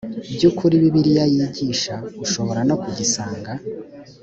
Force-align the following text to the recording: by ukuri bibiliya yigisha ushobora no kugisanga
by 0.33 0.43
ukuri 0.49 0.75
bibiliya 0.83 1.25
yigisha 1.33 1.93
ushobora 2.25 2.61
no 2.69 2.75
kugisanga 2.81 3.51